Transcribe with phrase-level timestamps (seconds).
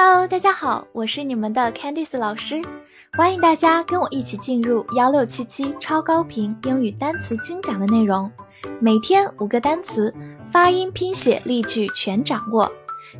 [0.00, 2.62] Hello，大家好，我是你们的 Candice 老师，
[3.14, 8.30] 欢迎大家跟我一起进入幺六七七超高频英语单词精讲的内容，
[8.80, 10.14] 每天五个单词，
[10.52, 12.70] 发音、拼写、例句全掌握，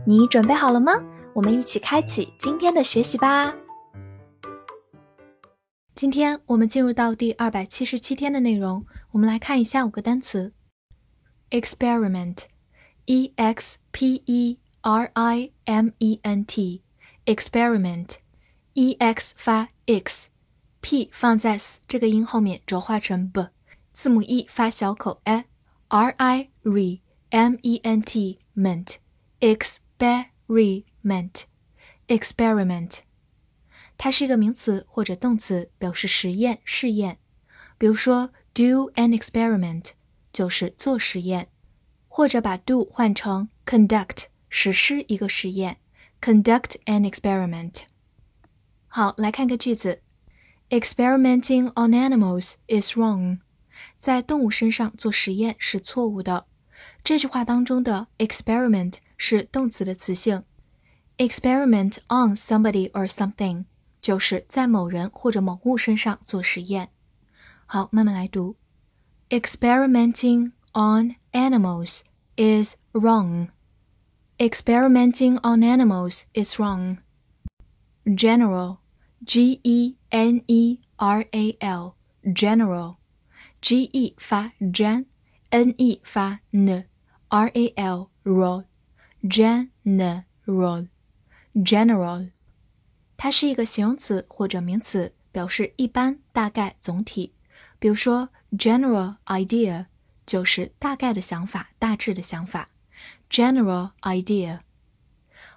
[0.06, 0.92] 你准备好了吗？
[1.34, 3.52] 我们一起开启今天的学习吧。
[5.96, 10.52] 今天我们进入到第二百七十七天的内容，我们来看一下五个单词
[11.50, 14.60] ：experiment，e x p e。
[14.88, 16.81] R I M E N T
[17.25, 18.17] experiment
[18.73, 23.48] E X 发 x，P 放在 s 这个音后面浊化成 b，
[23.93, 26.99] 字母 E 发小口 a，R I re
[27.30, 28.95] M E N T ment
[29.39, 31.43] experiment
[32.07, 32.99] experiment，
[33.98, 37.20] 它是一个名词或者动词，表示实验试验。
[37.77, 39.91] 比如说 do an experiment
[40.34, 41.48] 就是做实验，
[42.07, 44.25] 或者把 do 换成 conduct。
[44.49, 45.77] 实施一个实验，
[46.21, 47.82] conduct an experiment。
[48.87, 50.01] 好，来看个句子：
[50.70, 53.40] Experimenting on animals is wrong。
[53.98, 56.46] 在动物身上做实验是错误的。
[57.04, 60.43] 这句话当中的 experiment 是动词的词性，
[61.18, 63.65] experiment on somebody or something
[64.01, 66.90] 就是在某人或者某物身上做实验。
[67.66, 68.56] 好，慢慢来读：
[69.29, 72.01] Experimenting on animals
[72.35, 73.50] is wrong。
[74.38, 76.97] Experimenting on animals is wrong.
[78.06, 78.78] General,
[79.25, 81.96] G E N E R A L,
[82.35, 82.97] general,
[83.62, 85.06] G E 发 gen,
[85.50, 86.85] N E 发 n,
[87.29, 88.66] R A L roll,
[89.23, 90.88] general,
[91.56, 92.31] general，
[93.16, 97.34] 它是一个形容词或者名词，表示一般、大概、总体。
[97.79, 99.85] 比如说，general idea
[100.25, 102.69] 就是大概的想法、大致的想法。
[103.29, 104.59] general idea，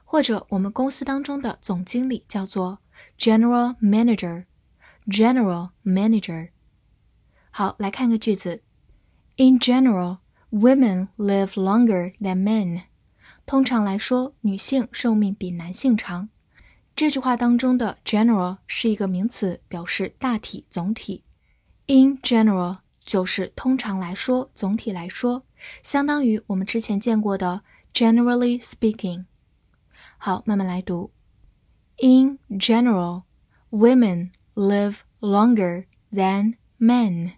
[0.04, 2.78] 或者我们公司当中的总经理叫做
[3.18, 6.50] general manager，general manager。
[7.50, 8.62] 好，来看个句子：
[9.36, 10.18] In general,
[10.50, 12.82] women live longer than men。
[13.46, 16.28] 通常来说，女性寿命比男性长。
[16.94, 21.24] 这句话当中的 general 是一个名词，表示大体、总体。
[21.86, 25.44] In general 就是通常来说，总体来说。
[25.82, 27.62] 相当于我们之前见过的
[27.92, 29.24] generally speaking。
[30.18, 31.10] 好，慢慢来读。
[31.98, 33.22] In general,
[33.70, 37.32] women live longer than men.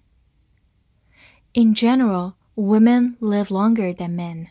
[1.53, 4.49] In general, women live longer than men.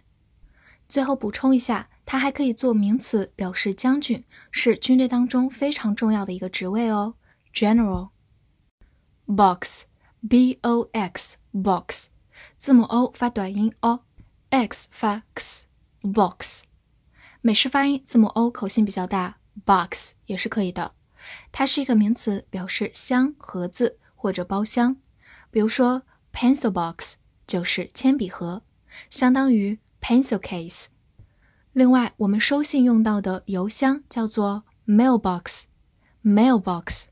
[0.87, 7.15] 最后补充一下，它还可以做名词，表示将军，是军队当中非常重要的一个职位哦。
[7.53, 8.09] General
[9.25, 9.83] box,
[10.28, 12.08] B o x box
[12.56, 16.62] 字母 o 发短音 o，x 发 x，box。
[17.40, 20.92] 美式发音字母 o 口型比较大，box 也是可以的。
[21.50, 24.96] 它是一个名词，表示箱、盒子或者包厢。
[25.50, 27.16] 比如说，pencil box
[27.46, 28.62] 就是铅笔盒，
[29.10, 30.86] 相当于 pencil case。
[31.72, 37.06] 另外，我们收信用到的邮箱叫做 mailbox，mailbox。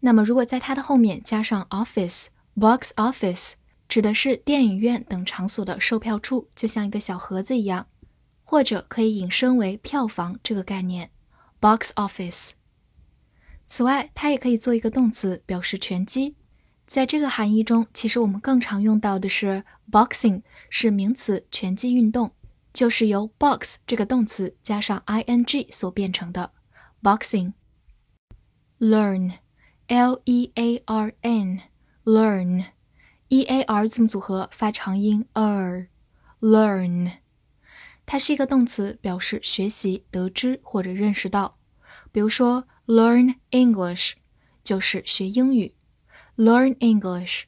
[0.00, 3.52] 那么，如果在它的后面加上 office，box office。
[3.88, 7.88] 指的是电影院等场所的售票处，就像一个小盒子一样，
[8.44, 11.10] 或者可以引申为票房这个概念
[11.58, 12.50] ，box office。
[13.66, 16.36] 此外，它也可以做一个动词，表示拳击。
[16.86, 22.32] 在这个含义中，其实我们更常用到的是 boxing，是名词，拳击运动，
[22.72, 26.52] 就是由 box 这个动词加上 ing 所变成的
[27.02, 27.54] boxing。
[28.78, 29.32] Learn
[29.90, 37.10] L E A R N，learn，E a r 字母组合发长音 er，learn，
[38.06, 41.58] 它是一个动词，表示学习、得知或者认识到。
[42.12, 44.12] 比如说，learn English
[44.62, 45.74] 就是学英语
[46.36, 47.46] ，learn English。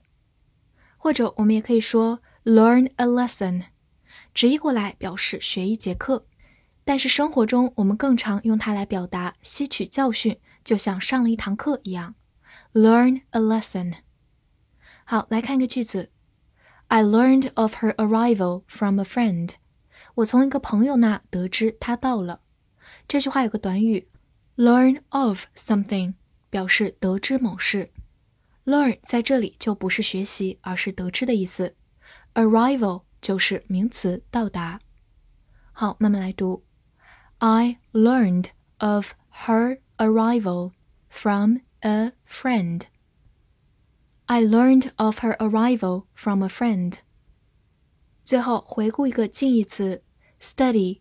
[0.96, 3.66] 或者我们也可以说 learn a lesson，
[4.34, 6.26] 直译过来表示学一节课。
[6.82, 12.16] 但是生活中我们更常用它来表达吸取教训，就像上了一堂课一样
[12.73, 13.95] ，learn a lesson。
[15.05, 16.11] 好，来看个句子。
[16.87, 19.51] I learned of her arrival from a friend。
[20.15, 22.41] 我从一个朋友那得知她到了。
[23.07, 24.09] 这句话有个短语，
[24.55, 26.13] learn of something，
[26.49, 27.91] 表示得知某事。
[28.65, 31.75] learn 在这里就不是学习，而是得知的意思。
[32.33, 34.79] arrival 就是名词，到达。
[35.71, 36.65] 好，慢慢来读。
[37.39, 38.47] I learned
[38.77, 39.13] of
[39.45, 40.71] her arrival
[41.09, 42.83] from a friend.
[44.25, 46.99] I learned of her arrival from a friend.
[48.25, 50.03] 最后回顾一个近义词，
[50.41, 50.99] study，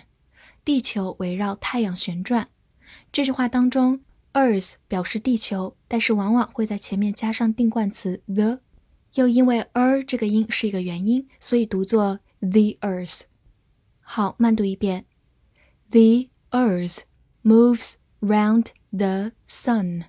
[0.64, 2.48] 地球围绕太阳旋转。
[3.12, 4.00] 这句话当中
[4.32, 8.60] ，Earth 表示地球，但是往往会在前面加上定冠词 the。
[9.16, 13.20] 又因为 er 这个音是一个元音，所以读作 the earth。
[14.00, 15.04] 好，慢读一遍
[15.90, 17.00] ：The earth
[17.42, 20.04] moves round the sun.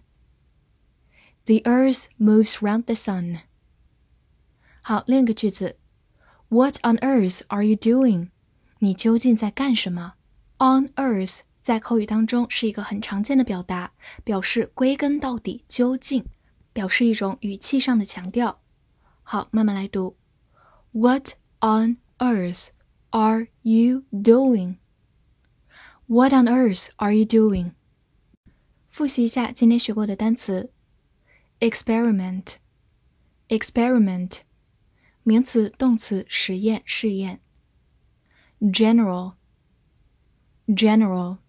[1.43, 3.39] The earth moves round the sun.
[4.87, 5.77] 好，另一个句子
[6.47, 8.29] ：What on earth are you doing？
[8.77, 10.13] 你究竟在干什么
[10.59, 13.93] ？On earth 在口语当中是一个很常见的表达，
[14.23, 16.23] 表示归根到底、究竟，
[16.71, 18.61] 表示一种语气上的强调。
[19.23, 20.17] 好，慢慢来读。
[20.91, 21.29] What
[21.61, 22.67] on earth
[23.09, 24.75] are you doing?
[26.05, 27.71] What on earth are you doing?
[28.87, 30.71] 复习一下今天学过的单词
[31.59, 32.57] ：experiment,
[33.49, 34.41] experiment，
[35.27, 37.41] 名词、动词，实验、试验。
[38.59, 39.33] ；general,
[40.67, 41.39] general，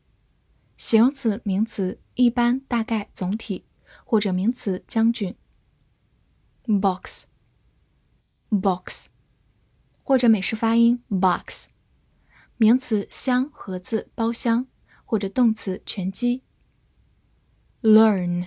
[0.77, 3.67] 形容词、名词，一般、大概、总体，
[4.05, 5.37] 或者名词，将军。
[6.65, 7.25] ；box。
[8.49, 9.07] box，
[10.05, 11.67] 或者美式发音 box，
[12.57, 14.69] 名词箱、盒子、包厢，
[15.05, 16.45] 或者动词拳击。
[17.83, 18.47] learn，learn，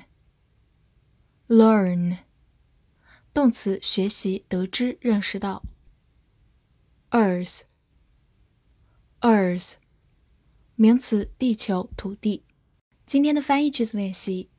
[3.39, 5.63] 动词学习、得知、认识到。
[7.11, 9.75] earth，earth，
[10.75, 12.43] 名词地球、土地。
[13.05, 14.49] 今天的翻译句子练习，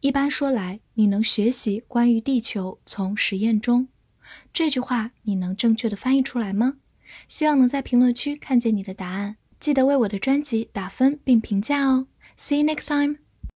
[0.00, 3.86] 一般说来，你能学习关于地球从实验中。
[4.52, 6.78] 这句话你能正确的翻译出来吗？
[7.28, 9.36] 希望能在评论区看见你的答案。
[9.60, 12.08] 记得为我的专辑打分并评价哦。
[12.36, 13.23] See you next time.